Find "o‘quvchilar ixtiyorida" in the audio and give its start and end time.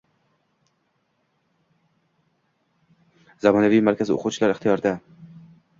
4.19-4.99